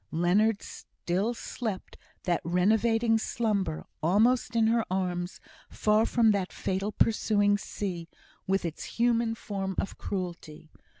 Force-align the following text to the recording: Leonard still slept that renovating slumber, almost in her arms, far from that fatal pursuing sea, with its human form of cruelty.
Leonard 0.09 0.63
still 0.63 1.35
slept 1.35 1.95
that 2.23 2.41
renovating 2.43 3.19
slumber, 3.19 3.85
almost 4.01 4.55
in 4.55 4.65
her 4.65 4.83
arms, 4.89 5.39
far 5.69 6.07
from 6.07 6.31
that 6.31 6.51
fatal 6.51 6.91
pursuing 6.91 7.55
sea, 7.55 8.09
with 8.47 8.65
its 8.65 8.83
human 8.97 9.35
form 9.35 9.75
of 9.77 9.99
cruelty. 9.99 10.71